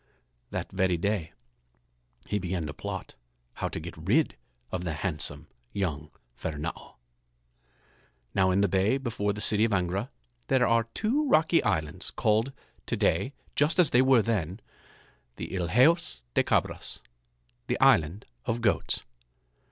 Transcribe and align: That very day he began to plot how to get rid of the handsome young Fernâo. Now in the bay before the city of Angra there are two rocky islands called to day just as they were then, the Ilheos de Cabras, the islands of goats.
That 0.49 0.71
very 0.71 0.97
day 0.97 1.31
he 2.25 2.39
began 2.39 2.65
to 2.65 2.73
plot 2.73 3.13
how 3.53 3.69
to 3.69 3.79
get 3.79 3.93
rid 3.95 4.35
of 4.71 4.83
the 4.83 4.93
handsome 4.93 5.45
young 5.73 6.09
Fernâo. 6.35 6.95
Now 8.33 8.49
in 8.49 8.61
the 8.61 8.67
bay 8.67 8.97
before 8.97 9.31
the 9.31 9.41
city 9.45 9.63
of 9.63 9.69
Angra 9.73 10.09
there 10.47 10.65
are 10.65 10.85
two 10.95 11.29
rocky 11.29 11.63
islands 11.63 12.09
called 12.09 12.51
to 12.87 12.97
day 12.97 13.35
just 13.55 13.77
as 13.77 13.91
they 13.91 14.01
were 14.01 14.23
then, 14.23 14.59
the 15.35 15.49
Ilheos 15.55 16.21
de 16.33 16.43
Cabras, 16.43 16.99
the 17.67 17.79
islands 17.79 18.25
of 18.45 18.61
goats. 18.61 19.03